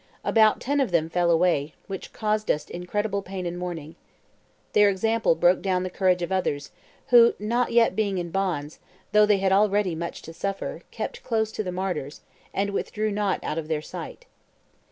About 0.23 0.59
ten 0.59 0.79
of 0.79 0.89
them 0.89 1.09
fell 1.11 1.29
away, 1.29 1.75
which 1.85 2.11
caused 2.11 2.49
us 2.49 2.67
incredible 2.67 3.21
pain 3.21 3.45
and 3.45 3.55
mourning. 3.55 3.93
Their 4.73 4.89
example 4.89 5.35
broke 5.35 5.61
down 5.61 5.83
the 5.83 5.91
courage 5.91 6.23
of 6.23 6.31
others, 6.31 6.71
who, 7.09 7.35
not 7.37 7.67
being 7.67 8.17
yet 8.17 8.21
in 8.25 8.31
bonds, 8.31 8.79
though 9.11 9.27
they 9.27 9.37
had 9.37 9.51
already 9.51 9.91
had 9.91 9.99
much 9.99 10.23
to 10.23 10.33
suffer, 10.33 10.81
kept 10.89 11.21
close 11.23 11.51
to 11.51 11.63
the 11.63 11.71
martyrs, 11.71 12.21
and 12.51 12.71
withdrew 12.71 13.11
not 13.11 13.43
out 13.43 13.59
of 13.59 13.67
their 13.67 13.83
sight. 13.83 14.25